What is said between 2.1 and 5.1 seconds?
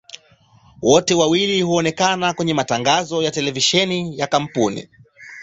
kwenye matangazo ya televisheni ya kampuni.